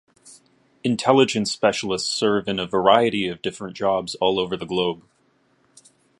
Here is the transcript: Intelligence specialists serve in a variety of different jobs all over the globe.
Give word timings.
Intelligence 0.83 1.51
specialists 1.51 2.09
serve 2.11 2.47
in 2.47 2.57
a 2.57 2.65
variety 2.65 3.27
of 3.27 3.43
different 3.43 3.77
jobs 3.77 4.15
all 4.15 4.39
over 4.39 4.57
the 4.57 4.65
globe. 4.65 5.03